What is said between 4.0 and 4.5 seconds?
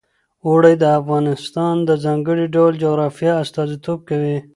کوي.